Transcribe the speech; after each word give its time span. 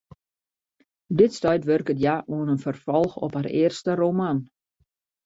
Op 1.07 1.17
dit 1.17 1.33
stuit 1.37 1.63
wurket 1.69 2.01
hja 2.01 2.15
oan 2.35 2.51
in 2.53 2.63
ferfolch 2.65 3.15
op 3.25 3.31
har 3.37 3.49
earste 3.61 3.91
roman. 4.01 4.39